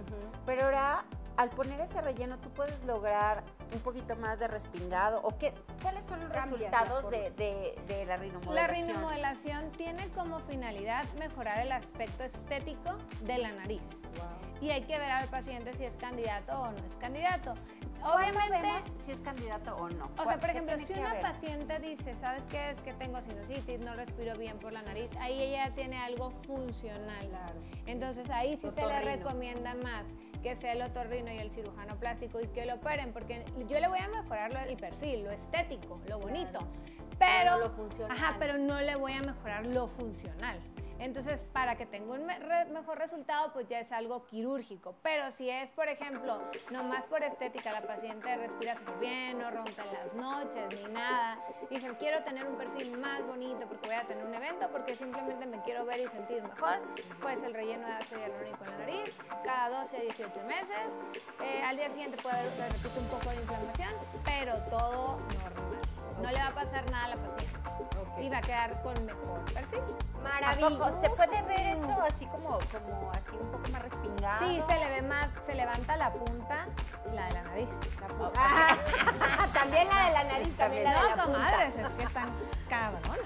[0.45, 1.06] Pero ahora,
[1.38, 5.22] al poner ese relleno, tú puedes lograr un poquito más de respingado.
[5.24, 8.88] ¿O qué, cuáles son los resultados de, de- de la La rinomodelación?
[8.88, 13.82] rinomodelación tiene como finalidad mejorar el aspecto estético de la nariz.
[14.60, 17.54] Y hay que ver al paciente si es candidato o no es candidato.
[18.02, 20.06] ¿Cuándo Obviamente, vemos si es candidato o no?
[20.06, 21.22] o sea, ¿Cuál- por ejemplo, si una haber?
[21.22, 25.10] paciente dice, ¿sabes qué es que tengo sinusitis, no respiro bien por la nariz?
[25.20, 27.30] Ahí ella tiene algo funcional.
[27.86, 30.04] Entonces ahí sí se le recomienda más
[30.41, 33.88] que sea el otorrino y el cirujano plástico y que lo operen, porque yo le
[33.88, 36.60] voy a mejorar el perfil, lo estético, lo bonito,
[37.19, 38.17] pero, no lo funcional.
[38.17, 40.58] Ajá, pero no le voy a mejorar lo funcional.
[41.02, 44.96] Entonces, para que tenga un mejor resultado, pues ya es algo quirúrgico.
[45.02, 49.84] Pero si es, por ejemplo, nomás por estética, la paciente respira súper bien, no ronca
[49.84, 51.40] en las noches ni nada,
[51.72, 55.48] dice, quiero tener un perfil más bonito porque voy a tener un evento, porque simplemente
[55.48, 56.80] me quiero ver y sentir mejor,
[57.20, 61.00] pues el relleno de ácido hialurónico en la nariz, cada 12 a 18 meses.
[61.42, 65.90] Eh, al día siguiente puede haber, un poco de inflamación, pero todo normal.
[66.22, 67.52] No le va a pasar nada a la paciente.
[68.20, 69.80] Y va a quedar con mejor perfil.
[70.20, 71.02] ¿A Maravilloso.
[71.02, 74.40] ¿Se puede ver eso así como, como así un poco más respingado?
[74.46, 76.66] Sí, se le ve más, se levanta la punta,
[77.14, 77.70] la de la nariz.
[78.38, 78.78] Ah,
[79.54, 81.24] también la de la nariz, también la de No, la punta.
[81.40, 82.30] comadres, es que están
[82.70, 83.20] cabronas.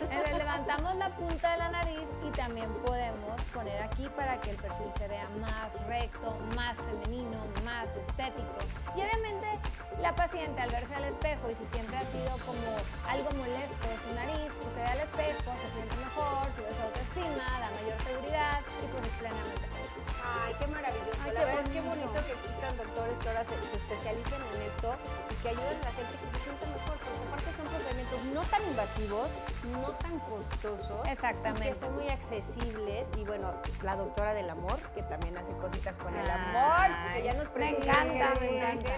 [0.00, 4.56] Entonces levantamos la punta de la nariz y también podemos poner aquí para que el
[4.56, 8.58] perfil se vea más recto, más femenino, más estético.
[8.94, 9.58] Y obviamente
[10.00, 12.70] la paciente al verse al espejo y si siempre ha sido como
[13.08, 17.44] algo molesto su nariz, pues se ve al espejo, se siente mejor, sube su autoestima,
[17.58, 19.92] da mayor seguridad y pues es plenamente feliz.
[20.22, 21.18] Ay, qué maravilloso.
[21.24, 22.06] Ay, la qué verdad, qué bonito.
[22.06, 24.94] bonito que existan doctores que ahora se, se especialicen en esto
[25.30, 28.40] y que ayuden a la gente que se sienta mejor, porque aparte son procedimientos no
[28.42, 29.30] tan invasivos,
[29.72, 31.08] no tan costosos.
[31.08, 31.68] Exactamente.
[31.70, 33.08] Que son muy accesibles.
[33.16, 37.34] Y bueno, la doctora del amor, que también hace cositas con el amor, que ya
[37.34, 38.90] nos me presumió encanta, me encanta.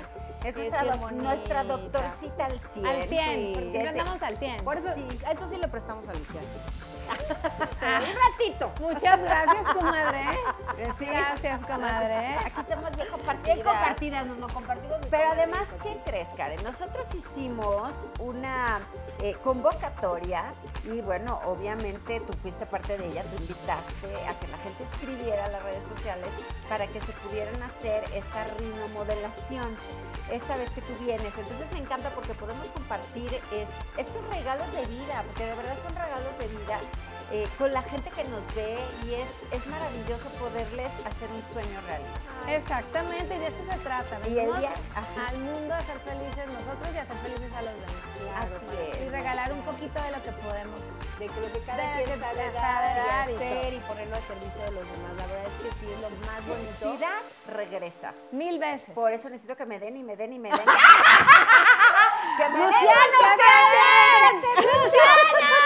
[0.45, 2.87] Es Es nuestra, doc- doctorcita al 100.
[2.87, 4.57] Al 100, sí, porque siempre andamos al 100.
[4.65, 5.07] Por eso, Sí.
[5.27, 6.47] a entonces sí le prestamos a Luciana.
[7.11, 8.73] Un ratito.
[8.81, 10.25] Muchas gracias, comadre.
[10.99, 11.07] Sí.
[11.07, 12.37] Gracias, comadre.
[12.45, 13.59] Aquí somos bien Bien compartidas.
[13.59, 14.99] compartidas, nos lo compartimos.
[15.11, 16.63] Pero además, ¿qué crees, Karen?
[16.63, 18.81] Nosotros hicimos una
[19.21, 20.45] eh, convocatoria
[20.85, 25.45] y bueno, obviamente tú fuiste parte de ella, tú invitaste a que la gente escribiera
[25.45, 26.29] a las redes sociales
[26.69, 29.77] para que se pudieran hacer esta rinomodelación
[30.31, 31.33] esta vez que tú vienes.
[31.37, 35.95] Entonces me encanta porque podemos compartir es- estos regalos de vida, porque de verdad son
[35.95, 36.81] regalos de vida.
[37.33, 41.81] Eh, con la gente que nos ve y es, es maravilloso poderles hacer un sueño
[41.87, 42.17] realidad.
[42.49, 44.19] Exactamente, y de eso se trata.
[44.25, 44.73] Y el Venimos día-
[45.29, 48.05] al mundo a ser felices nosotros y a ser felices a los demás.
[48.41, 49.07] Así es.
[49.07, 50.81] Y regalar un poquito de lo que podemos.
[51.21, 53.75] de que lo que cada De quien que sabe sabe dar, dar y y hacer
[53.75, 55.13] y ponerlo al servicio de los demás.
[55.19, 56.93] La verdad es que sí es lo más bonito.
[56.93, 58.15] Si das, regresa.
[58.33, 58.91] Mil veces.
[58.95, 60.59] Por eso necesito que me den y me den y me den.
[62.39, 64.41] que me ¡Luciano, den.
[64.57, 65.60] ¡Luciano!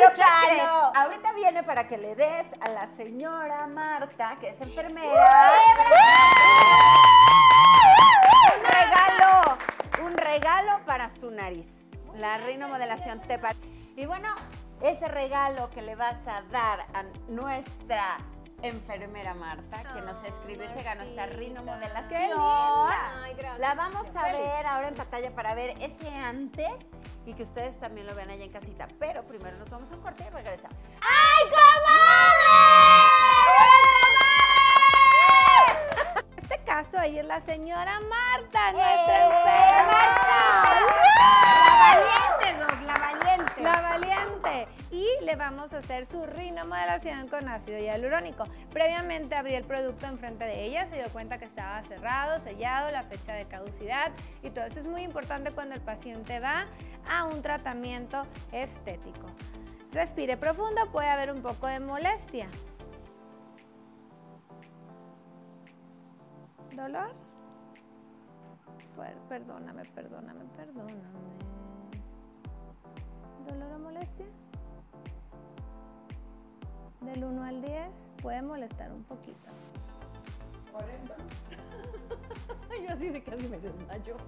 [0.00, 0.46] Pero ¿qué Luciano.
[0.46, 0.68] crees?
[0.94, 5.52] Ahorita viene para que le des a la señora Marta, que es enfermera.
[8.56, 9.58] Un regalo,
[10.04, 11.84] un regalo para su nariz.
[12.16, 13.50] La rinomodelación Tepa.
[13.96, 14.28] Y bueno,
[14.80, 18.16] ese regalo que le vas a dar a nuestra
[18.62, 22.08] enfermera Marta, que nos escribió y se ganó esta rinomodelación.
[22.08, 23.22] ¡Qué linda!
[23.22, 23.58] Ay, gracias.
[23.60, 24.38] La vamos a Feliz.
[24.40, 26.70] ver ahora en pantalla para ver ese antes
[27.26, 28.88] y que ustedes también lo vean allá en casita.
[28.98, 30.76] Pero primero nos vamos a un corte y regresamos.
[31.00, 31.70] ¡Ay, comadre!
[36.36, 40.02] En este caso, ella es la señora Marta, nuestra ¡Eh, enferma.
[41.18, 43.62] La valiente, Doc, la valiente.
[43.62, 44.68] La valiente.
[45.00, 48.44] Y le vamos a hacer su rinomodelación con ácido hialurónico.
[48.70, 53.04] Previamente abrí el producto enfrente de ella, se dio cuenta que estaba cerrado, sellado, la
[53.04, 56.66] fecha de caducidad y todo esto es muy importante cuando el paciente va
[57.10, 59.26] a un tratamiento estético.
[59.90, 62.48] Respire profundo, puede haber un poco de molestia.
[66.76, 67.14] ¿Dolor?
[69.30, 71.00] Perdóname, perdóname, perdóname.
[73.46, 74.26] ¿Dolor o molestia?
[77.00, 77.88] Del 1 al 10
[78.22, 79.48] puede molestar un poquito.
[82.86, 84.16] Yo así de casi me desmayo.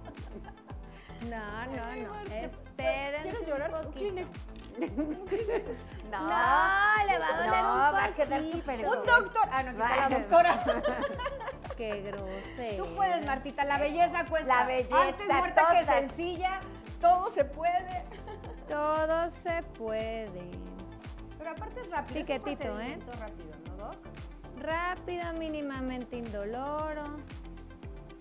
[1.29, 2.35] No, no, no.
[2.35, 3.21] Esperen.
[3.21, 3.73] ¿Quieres llorar?
[3.85, 3.93] Un.
[3.93, 4.29] Kleenex.
[6.11, 6.19] No.
[6.19, 9.47] No, le va a doler No, un va a quedar súper Un doctor.
[9.49, 10.63] Ah, no, está la doctora.
[11.77, 12.83] Qué grosero.
[12.83, 13.63] Tú puedes, Martita.
[13.63, 14.47] La belleza cuesta.
[14.47, 16.59] La belleza, Antes muerta que sencilla.
[16.99, 18.03] Todo se puede.
[18.67, 20.51] Todo se puede.
[21.43, 22.19] Pero aparte es rápido.
[22.21, 22.97] es un Piquetito, ¿eh?
[23.19, 23.95] rápido, ¿no, Doc?
[24.61, 27.03] Rápido, mínimamente indoloro,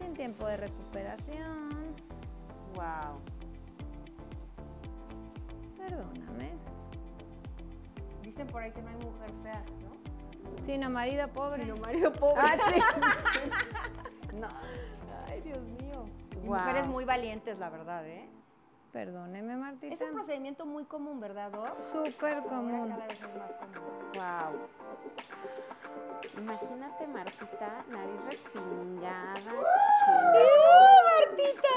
[0.00, 1.94] sin tiempo de recuperación.
[2.74, 3.20] Wow.
[5.78, 6.50] Perdóname.
[8.22, 10.64] Dicen por ahí que no hay mujer fea, ¿no?
[10.64, 11.62] Sino marido pobre.
[11.62, 12.40] Sino marido pobre.
[12.40, 12.80] Ah, sí.
[14.34, 14.48] no.
[15.28, 16.06] Ay, Dios mío.
[16.32, 16.58] Y Guau.
[16.60, 18.28] mujeres muy valientes, la verdad, ¿eh?
[18.92, 19.94] Perdóneme, Martita.
[19.94, 21.74] Es un procedimiento muy común, ¿verdad, Doc?
[21.74, 22.90] súper común.
[22.90, 23.82] cada vez es más común.
[24.14, 24.68] Wow.
[26.36, 29.40] Imagínate, Martita, nariz respingada.
[31.08, 31.68] ¡Martita!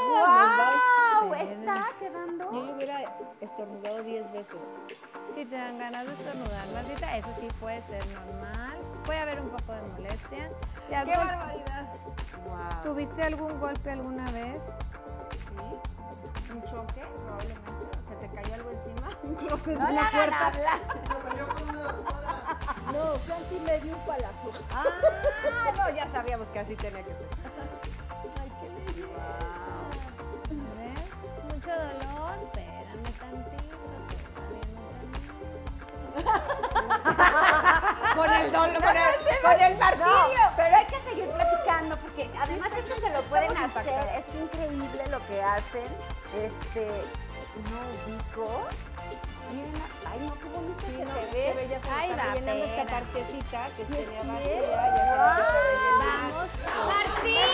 [1.21, 1.33] ¡Wow!
[1.35, 2.51] Está quedando.
[2.51, 4.59] Yo hubiera estornudado 10 veces.
[5.33, 8.77] Si te dan ganas de estornudar, Martita, eso sí puede ser normal.
[9.05, 10.51] Puede haber un poco de molestia.
[10.89, 11.87] ¿Te has ¡Qué barbaridad!
[12.45, 12.83] Wow.
[12.83, 14.63] ¿Tuviste algún golpe alguna vez?
[15.31, 15.94] Sí.
[16.51, 17.71] Un choque, probablemente.
[18.07, 19.09] ¿Se te cayó algo encima?
[19.23, 20.79] Un closet No la hagan hablar.
[22.93, 24.51] No, Frankie me dio un palazo.
[24.71, 24.85] Ah,
[25.75, 27.27] no, ya sabíamos que así tenía que ser.
[28.39, 28.67] Ay, qué.
[30.77, 31.09] ¿Ves?
[31.43, 32.35] Mucho dolor.
[32.45, 33.75] Espérame tantito.
[34.35, 34.41] no
[36.15, 37.51] termino.
[38.15, 40.05] Con el dolor, con el, con el martillo.
[40.05, 44.07] No, pero hay que seguir platicando porque además esto se lo pueden hacer.
[44.17, 45.83] Es increíble lo que hacen.
[46.35, 46.87] Este,
[47.69, 48.61] no ubico.
[49.51, 49.71] Miren,
[50.11, 51.53] ay no, qué bonito Sí, se no, te qué ve.
[51.55, 52.65] bella se Ay, rellenando pena.
[52.65, 54.61] esta partecita que Sí, tenía es vacía.
[55.99, 56.49] Vamos.
[56.87, 57.44] ¡Martita!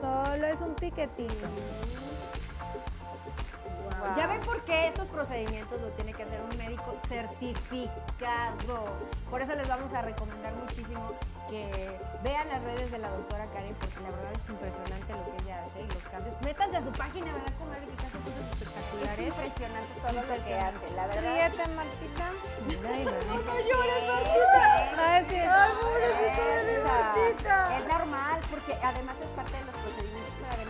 [0.00, 1.46] Solo es un piquetito.
[4.00, 4.16] Wow.
[4.16, 8.86] Ya ven por qué estos procedimientos los tiene que hacer un médico certificado.
[9.30, 11.12] Por eso les vamos a recomendar muchísimo
[11.54, 15.44] que vean las redes de la doctora Karen, porque la verdad es impresionante lo que
[15.44, 16.34] ella hace y los cambios.
[16.42, 17.86] Métanse a su página, ¿verdad, comadre?
[17.86, 19.26] Que hace cosas Es espectaculares.
[19.30, 21.22] impresionante todo lo que hace, la verdad.
[21.22, 22.26] Ríete, Martita.
[23.44, 24.02] No llores,
[24.98, 25.44] Va a decir,
[27.38, 27.76] Esa.
[27.78, 30.63] Es normal, porque además es parte de los procedimientos, pero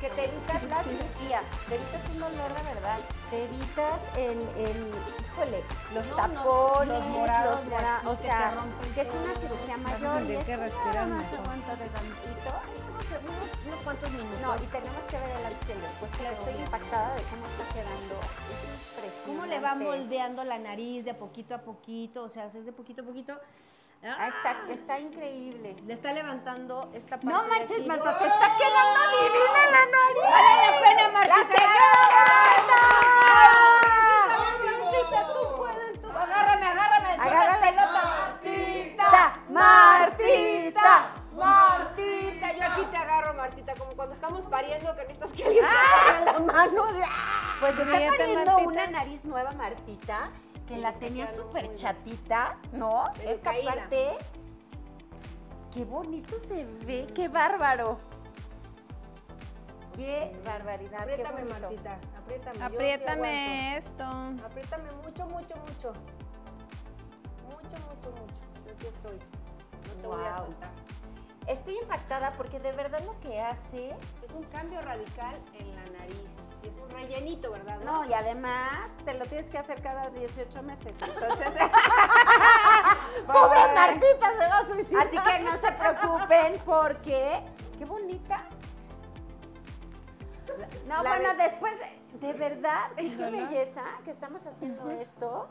[0.00, 2.98] que te evitas la cirugía, te evitas un dolor de verdad,
[3.30, 8.54] te evitas el, el híjole, los No, no, tapones, los morados mora- o sea,
[8.94, 11.38] que es una cirugía mayor y sentir que esto nada respiras más mejor.
[11.40, 12.50] aguanta de tantito.
[12.94, 14.40] No sé, unos, unos cuantos minutos.
[14.40, 17.64] No, y tenemos que ver el antes y el después, estoy impactada de cómo está
[17.74, 18.14] quedando.
[18.98, 19.26] Es impresionante.
[19.26, 22.22] ¿Cómo le va moldeando la nariz de poquito a poquito?
[22.24, 23.38] O sea, es de poquito a poquito.
[24.02, 25.74] Ah, está, está increíble.
[25.84, 27.26] Le está levantando esta parte.
[27.26, 27.86] No de manches.
[27.86, 30.24] Marta, te está quedando divina la nariz.
[30.30, 31.36] ¡Vale la pena, Martita!
[31.36, 32.80] ¡La señora Marta!
[34.64, 36.08] Martita, tú puedes, tú.
[36.10, 37.16] Agárrame, agárrame.
[37.60, 38.02] pelota.
[38.38, 45.44] Martita, Martita, Martita, yo aquí te agarro, Martita, como cuando estamos pariendo que necesitas que
[45.44, 46.20] alguien te Ah.
[46.24, 46.84] la mano.
[47.60, 48.68] Pues está Ríete, pariendo Martita.
[48.68, 50.30] una nariz nueva, Martita,
[50.66, 53.04] que Sí, la tenía súper chatita, ¿no?
[53.16, 53.74] Pero Esta caída.
[53.74, 54.16] parte.
[55.72, 57.98] Qué bonito se ve, qué bárbaro.
[59.96, 61.60] Qué barbaridad, qué Apriétame, bonito.
[61.60, 62.64] Martita, apriétame.
[62.64, 64.04] apriétame esto.
[64.04, 65.92] Apriétame mucho, mucho, mucho.
[67.46, 68.72] Mucho, mucho, mucho.
[68.72, 69.18] Aquí estoy.
[69.88, 70.70] No te voy a soltar.
[71.48, 76.16] Estoy impactada porque de verdad lo que hace Es un cambio radical en la nariz.
[76.98, 77.78] Rellenito, ¿verdad?
[77.84, 80.92] No, y además te lo tienes que hacer cada 18 meses.
[81.00, 81.52] Entonces.
[83.26, 83.60] ¡Pobre.
[83.74, 85.06] Martita se va a suicidar!
[85.06, 87.40] Así que no se preocupen porque.
[87.78, 88.44] ¡Qué bonita!
[90.88, 91.74] No, la bueno, ve- después,
[92.14, 95.48] de verdad, qué belleza que estamos haciendo esto.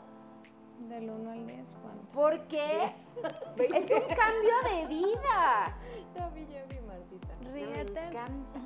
[0.80, 2.06] Del 1 al 10, ¿cuánto?
[2.12, 2.84] Porque
[3.56, 5.76] es un cambio de vida.
[6.14, 7.34] Ya vi, ya vi, Martita.
[7.40, 8.00] Me Ríete.
[8.06, 8.60] encanta.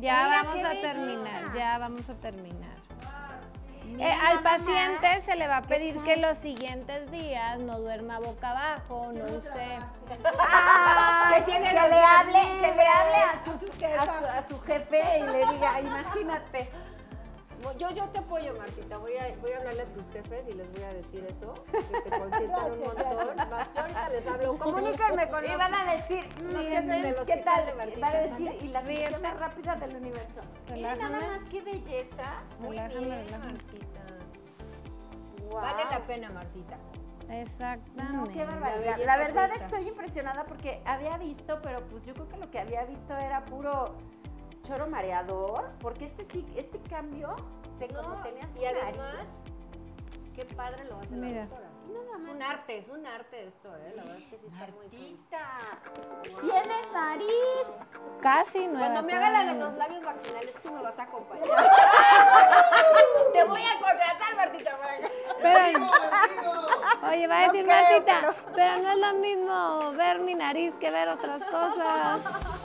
[0.00, 0.92] Ya Mira, vamos a belleza.
[0.92, 2.70] terminar, ya vamos a terminar.
[3.98, 5.24] Eh, al paciente más.
[5.24, 9.24] se le va a ¿Qué pedir que los siguientes días no duerma boca abajo, no
[9.24, 9.78] use.
[10.38, 14.42] Ay, Que tiene que los le hable, que le hable a, sus- a su, a
[14.48, 16.70] su jefe y le diga, imagínate.
[17.78, 18.98] Yo, yo te apoyo, Martita.
[18.98, 21.52] Voy a, voy a hablarle a tus jefes y les voy a decir eso.
[21.70, 23.36] Que te consientan un montón.
[23.50, 24.58] Más, yo ahorita les hablo.
[24.58, 25.58] Comuníquenme con Y los...
[25.58, 27.66] van a decir, los mm, jefes del ¿qué tal?
[27.66, 30.40] de Martita, Va a decir, y la sección más rápida del universo.
[30.72, 32.22] Mira nada más, qué belleza.
[32.60, 33.52] Muy Relájame, bien, relájame.
[33.52, 34.00] Martita.
[35.52, 36.76] Vale la pena, Martita.
[37.28, 38.12] Exactamente.
[38.16, 38.98] No, qué La barbaridad.
[39.04, 39.64] La verdad cuesta.
[39.66, 43.44] estoy impresionada porque había visto, pero pues yo creo que lo que había visto era
[43.44, 43.96] puro
[44.62, 47.34] choro mareador, porque este sí, este cambio
[47.78, 49.28] de como No, tenías y además, nariz.
[50.34, 51.40] qué padre lo hace Mira.
[51.42, 51.66] la doctora.
[51.90, 53.92] Nada Es un arte, es un arte esto, ¿eh?
[53.96, 54.82] La verdad es que sí está muy cool.
[54.84, 55.58] Martita,
[56.40, 57.68] tienes nariz.
[58.20, 58.78] Casi nueva.
[58.80, 61.48] Cuando me haga la los labios vaginales, tú me vas a acompañar.
[63.32, 65.10] Te voy a contratar, Martita, para que...
[65.42, 65.86] Pero,
[67.10, 68.76] oye, va a No decir creo, Martita, pero...
[68.82, 72.20] no es lo mismo ver mi nariz que ver otras cosas.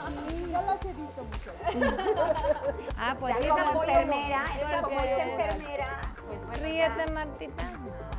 [2.98, 6.64] Ah, pues sí, como esa enfermera, esa como es enfermera, pues bueno.
[6.64, 7.12] ríete, ya.
[7.12, 7.64] Martita.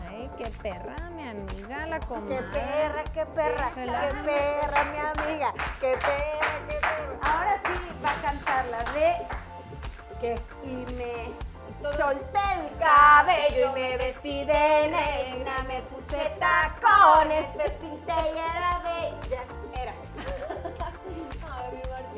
[0.07, 2.43] Ay, qué perra, mi amiga, la Qué comadre.
[2.43, 5.53] perra, qué perra, qué perra, mi amiga.
[5.79, 7.17] Qué perra, qué perra.
[7.23, 9.27] Ahora sí va a cantar la de
[10.21, 10.35] ¿Qué?
[10.63, 11.33] y me
[11.95, 18.81] solté el cabello y me vestí de negra, me puse tacones, me pinté y era
[18.83, 19.43] bella.
[19.75, 19.93] Era.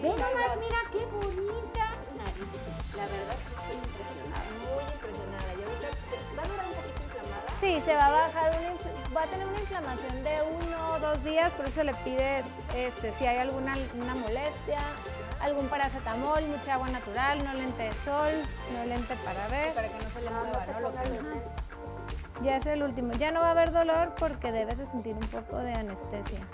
[0.02, 1.86] Ve nomás, mira qué bonita
[2.16, 2.50] nariz.
[2.96, 4.46] La verdad sí estoy impresionada.
[4.64, 5.50] Muy impresionada.
[5.54, 7.48] Y ahorita se va a durar un poquito inflamada.
[7.60, 11.24] Sí, se va a bajar, una va a tener una inflamación de uno o dos
[11.24, 12.44] días, por eso le pide
[12.76, 14.80] este, si hay alguna una molestia,
[15.42, 18.32] algún paracetamol, mucha agua natural, no lente de sol,
[18.74, 19.74] no lente para ver.
[19.74, 20.80] Para que no se le mueva, ¿no?
[20.80, 22.42] Lo que-.
[22.42, 23.12] Ya es el último.
[23.14, 26.48] Ya no va a haber dolor porque debes de sentir un poco de anestesia.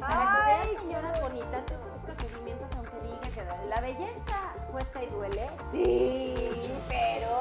[0.00, 5.06] Para que vean, señoras bonitas, que estos procedimientos, aunque diga que la belleza cuesta y
[5.06, 7.38] duele, sí, pero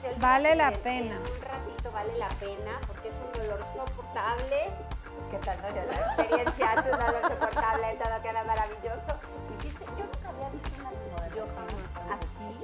[0.00, 1.14] se Vale la en- pena.
[1.16, 4.72] En un ratito vale la pena porque es un dolor soportable.
[5.30, 9.12] Que tanto de la experiencia es un dolor soportable, todo queda maravilloso.
[9.58, 11.66] Hiciste, yo nunca había visto una remodelación
[12.14, 12.56] así.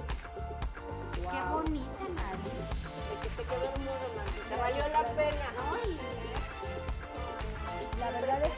[1.23, 2.63] Qué bonita nariz.
[3.09, 4.57] De que te quedó romántica.
[4.61, 5.47] Valió la pena.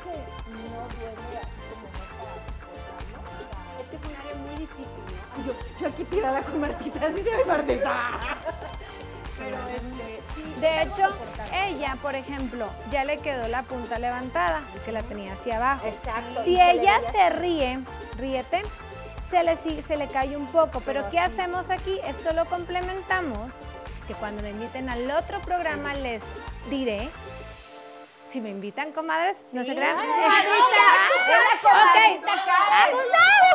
[0.05, 1.87] Que no duele así como
[3.13, 3.81] no.
[3.81, 5.47] Es que es un área muy difícil, ¿no?
[5.47, 7.95] Yo, yo aquí tirada con Martita, así de Martita.
[9.39, 10.61] Pero este, sí.
[10.61, 11.09] De hecho,
[11.53, 15.87] ella, por ejemplo, ya le quedó la punta levantada, que la tenía hacia abajo.
[15.87, 16.45] Exacto.
[16.45, 17.81] Si se ella veía se ríe,
[18.17, 18.63] ríete,
[19.31, 20.81] se le, se le cae un poco.
[20.81, 21.99] Pero ¿qué hacemos aquí?
[22.07, 23.51] Esto lo complementamos,
[24.07, 26.23] que cuando me inviten al otro programa les
[26.71, 27.09] diré.
[28.35, 29.97] Si me invitan, comadres, no se crean.
[31.65, 32.27] Ok.
[32.27, 33.07] Ah, pues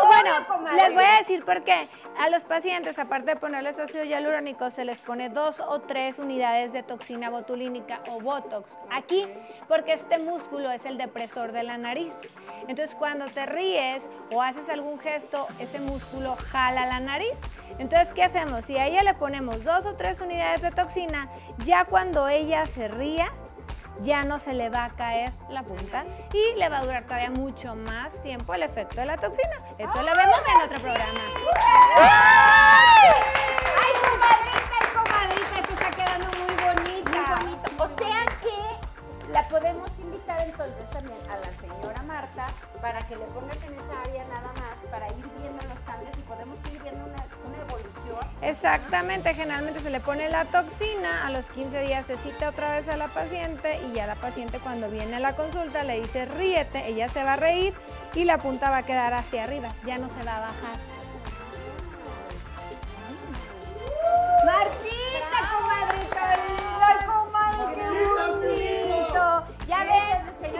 [0.07, 0.31] Bueno,
[0.73, 1.89] les voy a decir por qué.
[2.17, 6.71] A los pacientes, aparte de ponerles ácido hialurónico, se les pone dos o tres unidades
[6.71, 9.27] de toxina botulínica o botox aquí,
[9.67, 12.13] porque este músculo es el depresor de la nariz.
[12.69, 17.35] Entonces, cuando te ríes o haces algún gesto, ese músculo jala la nariz.
[17.79, 18.63] Entonces, ¿qué hacemos?
[18.63, 21.27] Si a ella le ponemos dos o tres unidades de toxina,
[21.65, 23.29] ya cuando ella se ría,
[24.01, 27.31] ya no se le va a caer la punta y le va a durar todavía
[27.31, 29.61] mucho más tiempo el efecto de la toxina.
[29.77, 31.19] Eso lo vemos en otro programa.
[39.31, 42.45] La podemos invitar entonces también a la señora Marta
[42.81, 46.21] para que le pongas en esa área nada más para ir viendo los cambios y
[46.21, 48.19] podemos ir viendo una, una evolución.
[48.41, 52.87] Exactamente, generalmente se le pone la toxina, a los 15 días se cita otra vez
[52.87, 56.87] a la paciente y ya la paciente cuando viene a la consulta le dice ríete,
[56.87, 57.73] ella se va a reír
[58.15, 60.79] y la punta va a quedar hacia arriba, ya no se va a bajar.
[64.45, 64.88] Martita,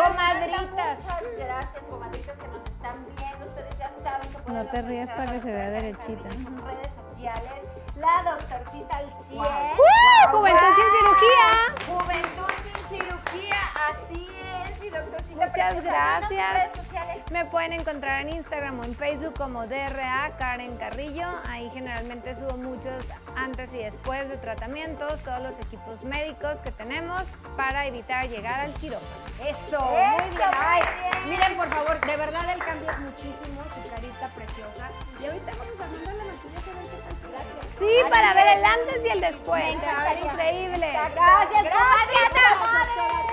[0.03, 1.03] comadritas.
[1.03, 3.45] Muchas gracias, comadritas que nos están viendo.
[3.45, 6.29] Ustedes ya saben que pueden No te rías para que se vea derechita.
[6.29, 7.63] En redes sociales,
[7.95, 9.41] la doctorcita al 100.
[9.41, 10.31] ¡Uh!
[10.31, 11.47] ¡Juventud sin cirugía!
[11.87, 14.27] Juventud sin cirugía, así
[14.63, 16.19] es, mi doctorcita Muchas preciosa.
[16.29, 16.88] Gracias.
[17.31, 21.27] Me pueden encontrar en Instagram o en Facebook como DRA Karen Carrillo.
[21.47, 23.03] Ahí generalmente subo muchos
[23.35, 27.21] antes y después de tratamientos, todos los equipos médicos que tenemos
[27.55, 29.07] para evitar llegar al quirófano.
[29.47, 30.49] Eso, Eso, muy bien.
[30.57, 31.29] Ay, muy bien.
[31.29, 34.89] miren, por favor, de verdad el cambio es muchísimo, su carita preciosa.
[35.21, 37.15] Y ahorita vamos a mandarle maquillaje a ver qué tal.
[37.29, 37.77] Gracias.
[37.77, 39.63] Sí, para ver el antes y el después.
[39.75, 40.25] Encantaría.
[40.25, 40.87] increíble.
[40.89, 41.21] Exacto.
[41.21, 42.29] Gracias, Gracias.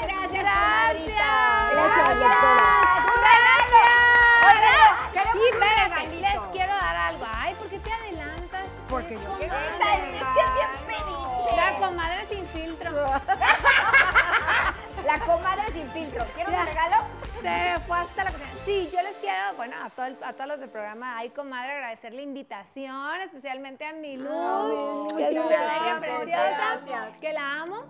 [0.02, 0.52] Gracias, Gracias.
[0.52, 1.70] comadrita.
[1.72, 3.15] Gracias.
[5.34, 6.20] Espérenme, regalito.
[6.20, 7.24] les quiero dar algo.
[7.34, 8.66] Ay, ¿por qué te adelantas?
[8.88, 9.54] Porque yo quiero.
[9.54, 11.56] Esta es, es que es bien pediche.
[11.56, 12.92] La comadre sin filtro.
[15.04, 16.24] La comadre sin filtro.
[16.34, 16.60] ¿Quieres Ya.
[16.60, 16.96] un regalo?
[17.40, 18.50] Se fue hasta la cocina.
[18.64, 21.72] Sí, yo les quiero, bueno, a, todo el- a todos los del programa Ay Comadre
[21.72, 27.18] agradecer la invitación, especialmente a mi Luz, Ay, que es una gracias, bella preciosa, gracias.
[27.18, 27.84] que la amo.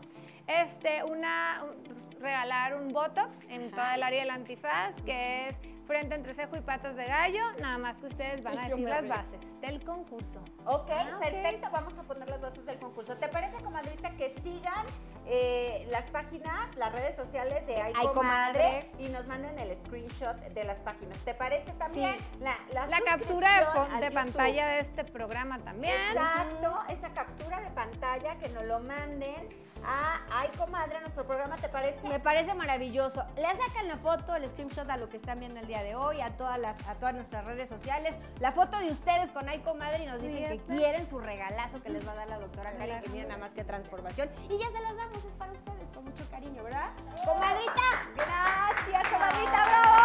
[0.47, 5.57] Este, una, un- regalar un Botox en toda el área del antifaz, que es
[5.87, 9.03] frente entre cejo y patas de gallo, nada más que ustedes van a decir las
[9.03, 9.09] río.
[9.11, 10.41] bases del concurso.
[10.65, 11.21] Ok, Ah, ok.
[11.21, 11.69] perfecto.
[11.71, 13.17] Vamos a poner las bases del concurso.
[13.17, 14.85] ¿Te parece, comadrita, que sigan
[15.27, 18.91] eh, las páginas, las redes sociales de Ay Ay, Comadre Comadre.
[18.99, 21.19] y nos manden el screenshot de las páginas?
[21.19, 22.17] ¿Te parece también?
[22.41, 25.95] La, la La captura de, pantalla de este programa también.
[26.11, 29.49] Exacto, esa captura de pantalla que nos lo manden
[29.89, 32.09] Ah, ay, comadre, nuestro programa, ¿te parece?
[32.09, 33.25] Me parece maravilloso.
[33.37, 36.21] Le sacan la foto, el screenshot a lo que están viendo el día de hoy,
[36.21, 40.03] a todas, las, a todas nuestras redes sociales, la foto de ustedes con ay, comadre,
[40.03, 43.01] y nos dicen que quieren su regalazo que les va a dar la doctora Karen,
[43.01, 44.29] que viene nada más que transformación.
[44.49, 46.91] Y ya se las damos, es para ustedes, con mucho cariño, ¿verdad?
[47.25, 47.83] Comadrita.
[48.17, 49.96] Gracias, comadrita, bravo.